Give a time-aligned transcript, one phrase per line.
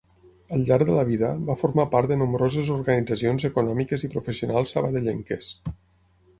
[0.55, 5.55] Al llarg de la vida, va formar part de nombroses organitzacions econòmiques i professionals sabadellenques.